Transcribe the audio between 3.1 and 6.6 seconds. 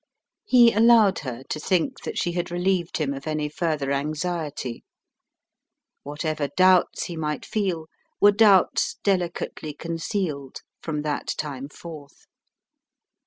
of any further anxiety. Whatever